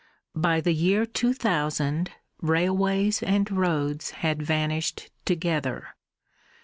By 0.35 0.61
the 0.61 0.73
year 0.73 1.05
2000 1.05 2.09
railways 2.41 3.21
and 3.21 3.51
roads 3.51 4.09
had 4.09 4.41
vanished 4.41 5.11
together. 5.25 5.89